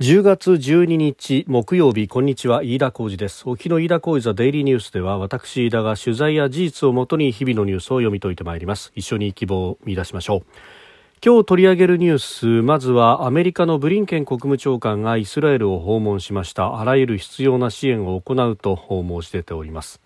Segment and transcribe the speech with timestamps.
[0.00, 2.62] 10月12日木曜日こんにちは。
[2.62, 3.42] 飯田浩二です。
[3.46, 8.92] 沖の飯田浩二ザデイリーニュースでは私飯田が取材や事実をもとに日々のニュースを読み解いてまいります。
[8.94, 10.42] 一緒に希望を見出しましょう。
[11.22, 16.80] 今日取り上げるニュースまずはアメリカのブリンケン国務長官がイスラエルを訪問しました。
[16.80, 20.00] あらゆる必要な支援を行うと申し出ております。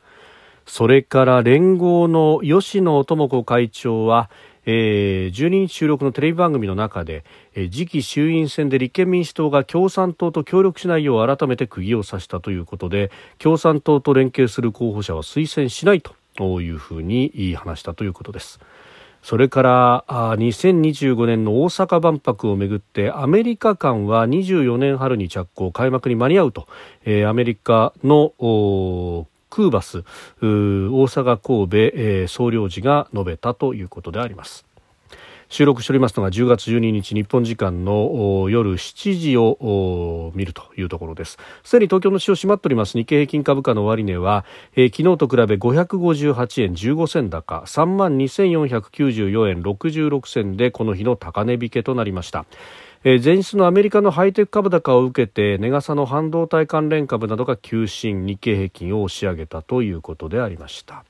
[0.66, 4.28] それから連合の吉野智子会長は
[4.66, 7.24] えー、12日収録のテレビ番組の中で、
[7.54, 18.60] えー、次期衆院選で立憲民主党が共産党と協力しないよう改めて釘を刺したということで共産党と連携する候補者は推薦しないというふうに話したということです。
[19.24, 26.68] それから2025年の大阪万博をめぐってアメリカ間は24年春に着工開幕に間に合うと、
[27.06, 28.34] えー、アメリカの
[29.54, 30.02] クーバス
[30.40, 34.66] 大阪神戸、えー、総領事が述べたということであります。
[35.48, 41.38] 収録しておりますのが10月12日日本時間の夜7時を見るというところです。
[41.62, 42.98] すでに東京の市場閉まっております。
[42.98, 52.44] 日経平均株価の終値は、えー、昨日と比べ558円15銭高3万2494円66銭でこの日の高値引けとなりました。
[53.06, 61.04] え前日のアメリカのハイテク株高を受けて値傘の半導体関連株などが急進日経平均を押し上げたということでありました。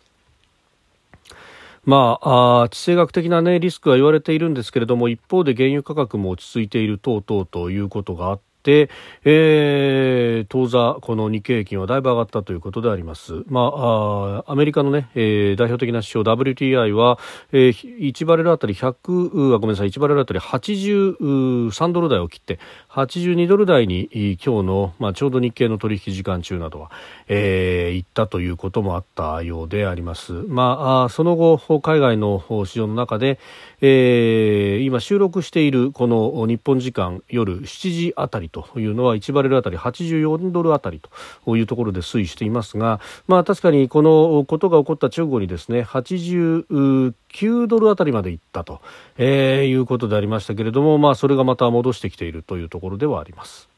[1.84, 13.44] まあ、あ地政学的な、ね、リスクは言われているんですけれども一方で原油価格も落ち着いている等々ということがあって、えー、当座、この日経平均はだいぶ上がったということであります。
[13.46, 17.18] まあ、あアメリカのね、えー、代表的な指標 WTI は、
[17.52, 22.58] えー、1バレルあたり100、あごめんなさい、1バレルあたり83ドル台を切って、
[22.90, 24.08] 82ドル台に
[24.44, 26.90] 今日の、まあ、ちょうど日経の取引時間中などは、
[27.28, 30.32] えー、行ったということもあったようであります。
[30.32, 33.38] まあ、その後、海外の市場の中で、
[33.80, 41.00] えー、今収録しているこの日本時間夜7時あたりというのは1バレルあたり84ドルあたり
[41.44, 48.80] というところで推移していますが、まあ確かにこのことが起こった直後にですね、89ドルあたりまでいったと、
[49.18, 53.68] えー、いうことでありましたけれども、まあそれがまた戻してきているというところではあります。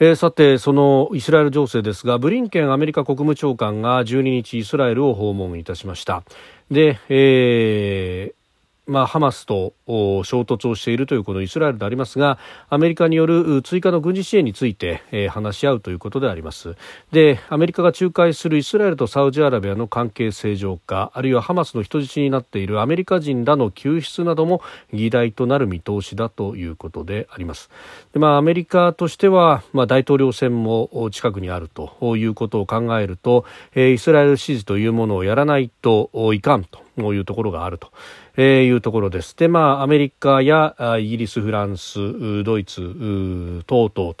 [0.00, 6.22] えー、さて、そのイスラエル情勢ですが、ブリンケンアメリカ国務長官が12日イスラエルを訪問いたしました。
[6.70, 8.37] で、えー、
[8.88, 12.38] まあ、ハマスと衝突をしているというこのイスラエルでありますが
[12.70, 16.74] アメリカによる追加の軍事支援について、えー、話し合うということであります
[17.12, 27.68] でアメリカが仲介するイスラエルとサウジアラビアの関係正常化あるいはハマスの人質になっているアメリカ人らの救出なども議題となる見通しだということであります
[28.14, 33.44] で、まあ、アメリカとしては、まあ、大統領選も近くにあるということを考えると、
[33.74, 36.80] えー、イスラエル支持というものをやらないといかんと
[37.12, 37.92] いうところがあると。
[38.40, 39.36] えー、いうところです。
[39.36, 44.16] で、まあ、アメリカやイギリス、フランス、ドイツ、等々と。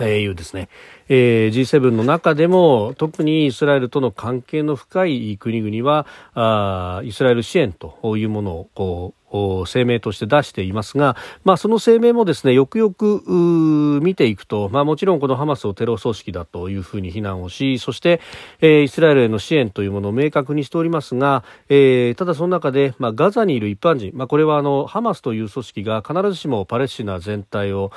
[0.00, 0.70] えー、いうですね、
[1.08, 9.24] えー、G7 の中でも特にイスラエルとの関係の深い国々はあイスラエル支援というものをこう
[9.66, 18.20] 声明として出していますが、まあ、その声明もですねよくよく見ていくと、まあ、もちろんこのハマスをテロ組織だというふうに非難をしそして、
[18.60, 27.90] えー、イスラエルへの支援というものを明確にしておりますが、えー、ただその中で、まあ、ガザにいる一般人、まあ、これはあのハマスという組織が必ずしもパレスチナ全体を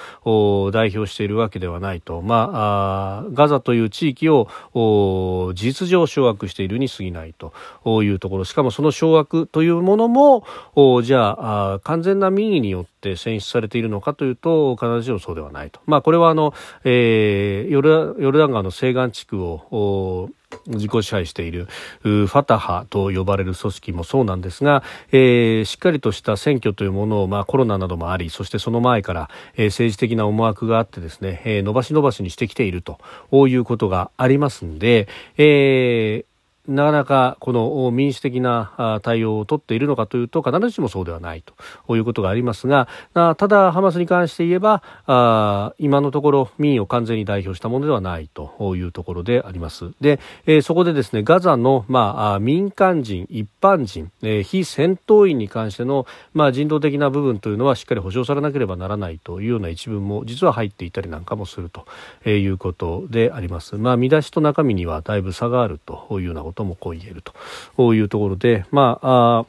[0.73, 2.57] 代表しているわけではないと、まあ、
[3.19, 7.53] あガザという地域を事実上掌握しているに過ぎないと
[8.03, 8.43] いうところ。
[8.43, 10.43] しかもその掌握というものも
[11.03, 16.53] じゃああ完全な民意によって選出されているのかというと必ずしもそうではないと、まあ、これはあの、
[16.83, 20.29] えー、ヨルダン川の西岸地区を
[20.67, 21.67] 自己支配している
[22.03, 32.99] ファタハと呼ばれる組織もそうなんですが、えー、しっかりとした選挙というものを、まあ、コロナなどもありそしてその前から、えー、政治的な思惑があってですね、えー、伸ばし伸ばしにしてきていると
[33.47, 36.36] いうことがありますので、えー
[36.67, 41.43] なかなかこの民主的な対応を取っているのかというと必ずしもそうではない
[41.85, 44.83] ということがありますがただハマスに関して言えば
[45.77, 49.91] 今のところ民意を完全に代表したものではないというところであります。
[50.01, 50.19] で、
[50.61, 54.11] そこでですねガザの、まあ、民間人一般人、
[54.43, 63.75] 非戦闘員に関しての、まあ、人道的な部分というのはしっかり保障されなければならないというような一文も実は入っていたりなんかもするということであります。
[63.75, 67.33] まあ見出しと中身にはだいぶ差があるというようなことともこう言えると。
[67.93, 69.45] いうところで、まあ、あ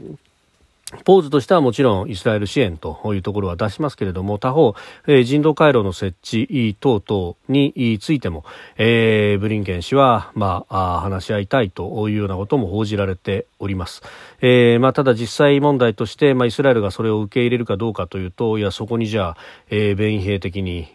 [1.05, 4.75] ポーズとしてはもちろんイスラエル支援というところは出しますけれども他方、
[5.07, 8.45] えー、人道回廊の設置等々についても、
[8.79, 14.03] えー、ブリンケン氏は、まあ、話し合いたいというようなことも報じられております。
[14.41, 19.37] えーまあ、ただ実際問題として、まあ、イスラエルがそれを受け入れるかどうかというといやそこにじゃあ、
[19.69, 20.87] えー、弁兵的に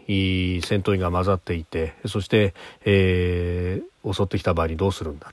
[0.64, 2.54] 戦闘員が混ざっていてそして、
[2.84, 5.32] えー襲ってきた場合にどうするんだ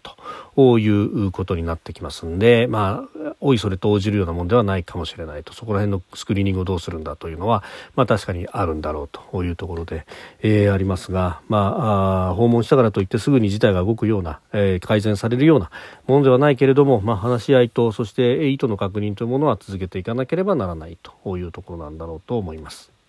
[0.55, 7.63] ということになってきますんで、まあ、おいそれと応じるようなものではないかもしれないとそこら辺のスクリーニングをどうするんだというのは、
[7.95, 10.05] まあ、確かにあるんだろうというところで、
[10.41, 15.71] えー、ありますが、まあ、訪問したからといってすぐに事態が動くような、えー、改善されるような
[16.07, 23.00] ものではないけれども、まあ、話し合いとそして意図の確認というものは続けていかなければならないというところなんだろうと思います。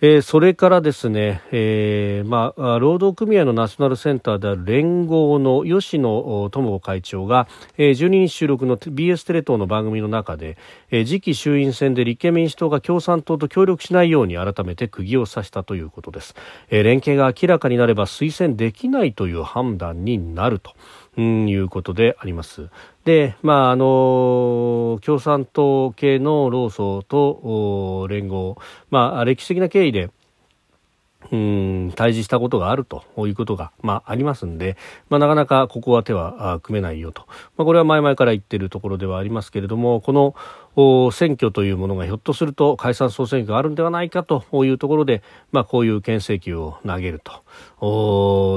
[0.00, 10.56] えー、それからですね、えー、まあ、労働組合のナショナルセンターである連合の吉野智子会長が、えー、12日収録の BS テレ東の番組の中で、
[10.92, 16.36] えー、次期衆院選で立憲民主党が共産党と協力しないように改めて釘を刺したということです、
[16.70, 20.74] えー、連携が明らかになれば推薦できないという判断になると。
[21.18, 22.70] うん、いうことであります。
[23.04, 28.56] で、まあ、あの、共産党系の労組と連合、
[28.90, 30.10] まあ、歴史的な経緯で、
[31.30, 34.76] うん対峙したことがあるということが、まあ、ありますんで、
[35.10, 37.24] まあ、なかなかここは手は組めないよと、
[37.56, 47.42] まあ、これは前々から言っているところではありますけれどもこの選挙というものがひょっとすると解散総選挙があるんではないかというところで、まあ、こういう牽制球を投げると。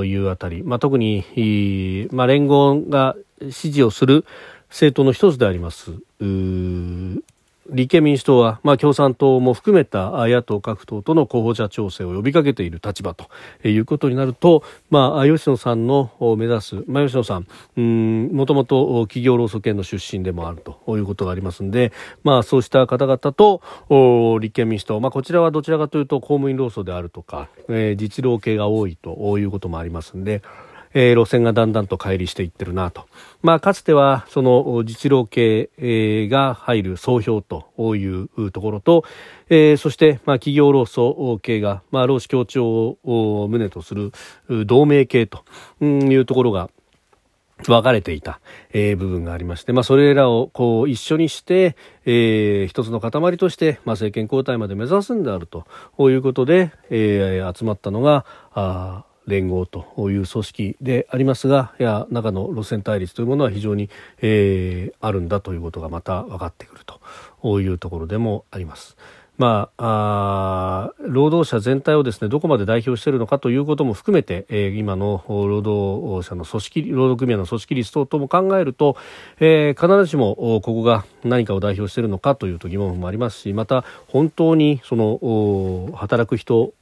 [0.04, 3.16] いうあたり、まあ、特に、まあ、連合が
[3.50, 4.26] 支持をする
[4.70, 5.92] 政党の一つであります
[7.72, 13.30] 立憲民主党は、まあ、共産党も含めた野党各党との候補者調整を呼びかけている立場と
[13.68, 23.62] いうことになると、まあ、吉野さんの目指す、まあ、吉野さん、もともと企業労組系の出身でもあるということがありますので、まあ、そうした方々と
[24.40, 30.42] 立憲民主党、まあ、こちらはどちらかというと公務員労組であるとか、えー、実労系が多いということもありますので、
[30.94, 33.06] えー、路線がだんだんと乖離していってるなと。
[33.42, 39.04] まあ、かつては、その実労系、えー、が入る総評というところと、
[39.50, 44.12] えー、そして、まあ、企業労組系が、まあ、労使協調を旨とする
[44.66, 45.44] 同盟系と
[45.82, 46.70] いうところが、
[47.68, 48.40] 分かれていた、
[48.74, 55.66] えー、部分がありまして、まあ、それらをこう一緒にして、えー、一つの塊として、まあ、政権交代まで目指すんであると
[56.10, 63.90] いうことで、えー、集まったのがあ連合という組織でありますがいや中の路線対立というものは非常に、
[64.22, 68.98] えー、あるんだということがまた分かってくるというところでもあります。
[69.42, 78.98] まあ、あ労働者全体をですねどこまで代表しているのかということも含めて、えー、今の労働者の組織労働組合の組織率等々も考えると、
[79.40, 86.74] えー、必ずしもここが何かを代表しているのかというと疑問もありますしまた本当にその働く人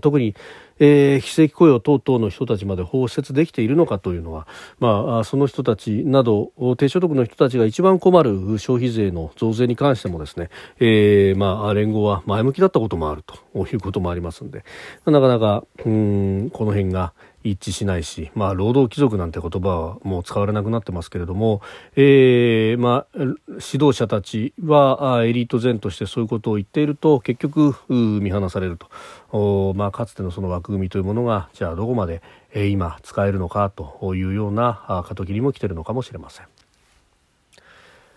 [0.00, 0.34] 特に、
[0.78, 4.46] えー、非正規雇用等々の人たちまで包摂できているのかというのは、
[4.78, 14.64] まあ、その人たちなど低所得の人たちが一番困る消費税の増税に関してもですね、えー、まあ、連合は前向きだったこともあるということもありますので
[15.06, 17.12] なかなかうんこの辺が
[17.44, 21.60] 一致しないし、まあ、労働貴族なんて言葉はもう使われなくなってますけれども、
[21.96, 28.78] えーまあ、指導者たちはエリート前としてそういうことを言っていると結局見放される
[29.30, 32.22] と、まあ、かつてのその枠組みというものがじゃあどこまで
[32.54, 36.46] え今使えるのかというような過渡期にも来てるのかもしれません。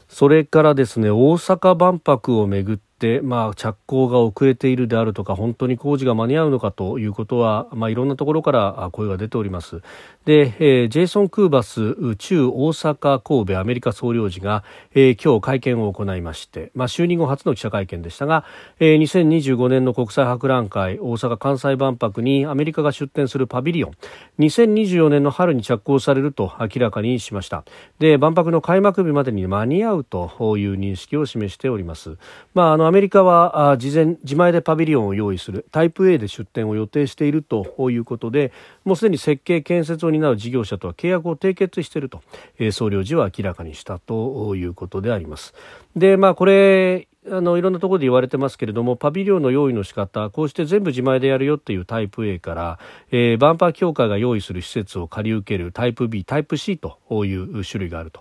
[0.08, 2.78] それからですね大阪万博をめぐっ、
[3.24, 9.82] まあ、着工が遅れているであるとか本当に工事が間に合うのかということは、まあ、いろんなところから声が出ております。
[10.24, 18.46] で、えー、ジェイソン・クーバス中大阪神戸アメリカ総領事が、えー、今日会見を行いまして、まあ、就任後初の記者会見でしたが、
[18.80, 23.92] えー、2025年の国際博覧会大阪・関西万博にアメリカが出展するパビリオン
[24.40, 27.66] 2024年の春に着工されると明らかにしました。
[28.00, 32.18] で万博の開幕日までに間に合うという認識を示しております、
[32.54, 38.52] まあ、アメリカは事前自前でパビリオンを用意するタイプ A で出展を予定しているということで
[38.84, 42.22] もうすでに設計建設を担う事業者とは契約を締結していると、
[42.60, 45.54] え、総領事は明らかにしたということであります。
[45.96, 52.80] でまあこれあのいろんなところで言われてますけれどもパビリオンの用意の仕方こうして全部自前でやるよっていうタイプ A から、
[53.12, 58.12] えー、バンパー協会が用意する施設を借り受けるタイプ B タイプ C という種類がある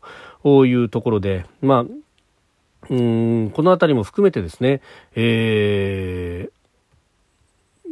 [0.43, 1.85] というところでまあ
[2.91, 4.81] うんこの辺りも含めてですね、
[5.15, 7.91] えー、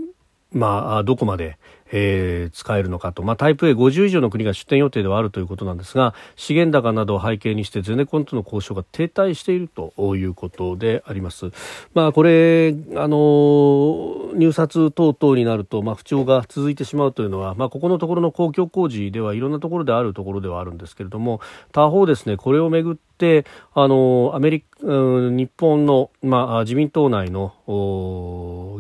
[0.52, 1.58] まあ、どこまで、
[1.92, 11.52] えー、使えるのかと、まあ、タイプ A50 以上の国が出展予定ではあるということなんですが資源高などを背景にしてゼネコンとの交渉が停滞しているということであります。
[11.94, 21.40] まあ、これあの入札等々になると、まあ、不調が続いてしまうというのは、まあ、ここのところの公共工事ではいろんなところであるところではあるんですけれども
[21.72, 23.44] 他方ですねこれをめぐって
[23.74, 27.54] あのアメリカ日本の、まあ、自民党内の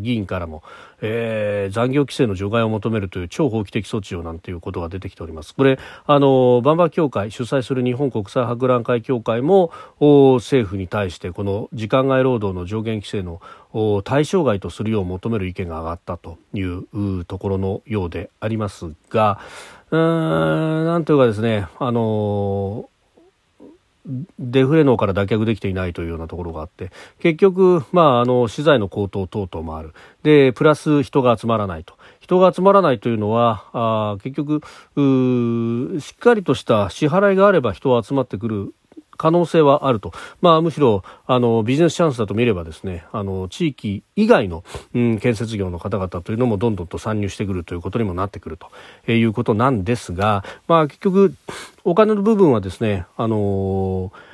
[0.00, 0.64] 議員からも、
[1.02, 5.54] えー、残業規制の除外を求めるという超法規的措置をなんていうことが出てきております。
[5.54, 13.40] これあのバンバー協会主催する日本国際博覧会協会も政府に対してこの時間外労働の上限規制の
[14.04, 19.40] 対象外とするよう求める意見が上がったというところのようでありますが、
[19.90, 22.88] うーんなんというかですね、あの
[24.38, 26.90] デフレ脳から脱却できていないというようなところがあって
[27.20, 29.94] 結局、まあ、あの資材の高騰等々もある。
[30.22, 31.94] でプラス人が集まらないと。
[32.20, 34.60] 人が集まらないというのはあ結局
[36.00, 38.74] しっかりとした支払いがあれば人は集まってくる
[39.22, 44.64] 可能性はあると、まあ、むしろあのビジネスチャンスだと見ればですねあの地域以外の、
[44.96, 48.66] うん、建設業の方々というのもどんどんと参入してくるということにもなってくると、
[49.06, 51.36] えー、いうことなんですが、まあ、結局
[51.84, 54.31] お金の部分はですねあのー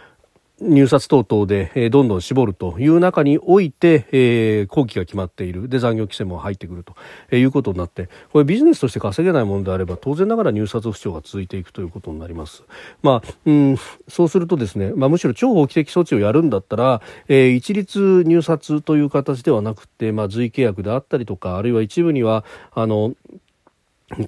[0.60, 6.94] 入札等々で、え、どんどん絞るという中において、えー、後期が決まっているで残業規制も入ってくると、
[7.30, 12.64] え、いうことになってこれビジネスとして稼げないものであれば当然ながら入札不調が続いていくということになります。
[13.02, 13.76] まあ、うん、
[14.08, 23.14] そうするとですね、まあ、むしろ超法規的措置をやるんだったら、え、一律入札という形ではなくて、まあ、随契約であったりとかあるいは一部にはあの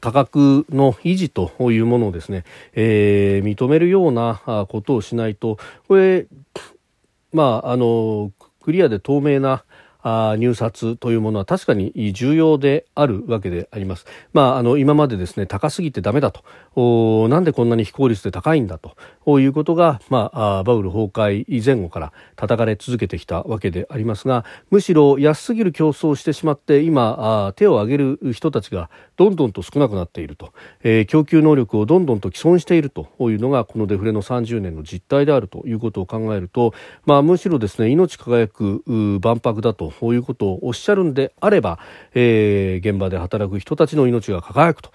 [0.01, 2.45] 価格の維持というものをですね、
[2.75, 5.59] えー、認めるようなことをしないと、
[5.89, 6.27] これ、
[7.33, 8.33] まあ、あの、
[8.63, 9.65] クリアで透明な
[10.03, 14.07] 入札というものは確かに重要であるわけであります。
[14.33, 16.43] まあ、あの今までですね高すぎてダメだと。
[16.77, 18.97] おなんでこんなに非効率で高いんだと。
[19.39, 30.53] いうことが、まあ、バブル崩壊前後から叩かれ続けてきたわけでありますがむしろ安すぎる競争をしてしまって今あ手を挙げる人たちがどんどんと少なくなっていると、
[30.83, 33.09] えー、供給能力をどんどんと既存していると。
[33.31, 38.83] いうのがこのデフレの30年の実態であるということを考えると、まあ、むしろですね命輝く
[39.23, 41.79] 万博だとこういうことをおっしゃるんであれば、
[42.15, 44.91] えー、現場で働く人たちの命が輝くと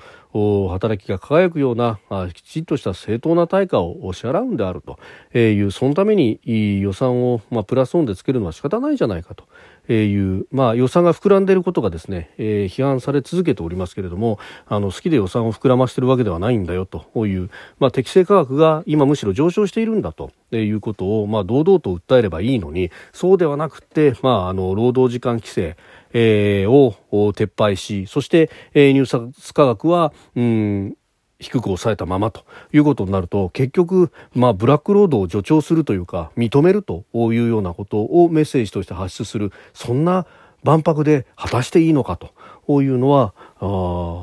[0.69, 1.99] 働きが輝くような
[2.33, 4.99] きちんとした正当な対価を支払うんであると
[5.37, 6.41] いうそのために
[6.81, 9.45] 予算を、まあ、プラスオンでつけるのは仕方ないじゃないかと。
[9.93, 17.49] いう、まあ、予算が膨らんでいることがですね、えー、批判され続けておりますけれどもあの好きで予算を膨らましているわけではないんだよという、
[17.79, 25.77] まあ、適正価格が今むしろ上昇しているんだということを、まあ、堂々と訴えればいいのにそうではなくて、まあ、あの労働時間規制
[26.17, 30.95] えー、を撤廃しそして、えー、入札価格は、うん
[31.39, 40.25] 低く抑えたままということになると結局、まあ、ブラックロードを助長するというか認めるというようなことをメッセージとして発出するそんな
[40.63, 43.59] 万博で果たしていいのかというのはあ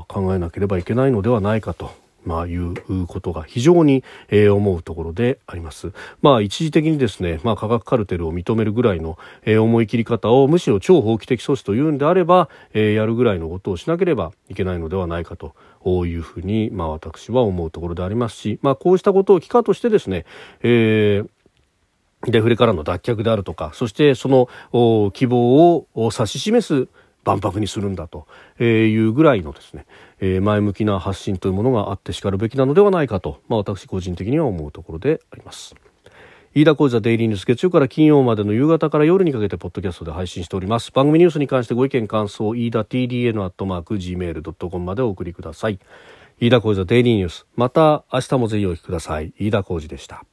[0.09, 1.93] 考えなければいけないのではないかと
[2.25, 2.75] まあ、いう
[3.07, 5.93] ことが非常に、えー、思うところであります。
[6.21, 15.55] まあ、一時的にですね、まあ、価格カルテルを認めるぐらいの、えー、思い切り方をむしろ超法規的措置というんであれば、えー、やるぐらいのことをしなければいけないのではないかと
[16.07, 20.25] いうふうに、まあ、私は思うところでありますし、まあ、こうしたことを機会としてですね、
[20.63, 21.29] えー
[22.25, 26.89] デフレからの脱却であるとか、そしてその希望を指し示す
[27.25, 28.27] 万博にするんだと
[28.63, 29.87] いうぐらいのですね、
[30.21, 35.75] え前向きな発信というものがあってしかるべきなのではないかと、まあ、私個人的には思うところであります。
[36.55, 40.93] 飯田浩司ザデイリーニュース月曜から金曜までの夕方から夜にかけてポッドキャストで配信しております。
[40.93, 45.79] 番組ニュースに関してご意見感想飯田 TDN アットマーク Gmail.com までお送りください。
[46.41, 47.47] 飯田浩司ザデイリーニュース。
[47.57, 49.33] また明日もぜひお聞きください。
[49.39, 50.25] 飯田浩司でした。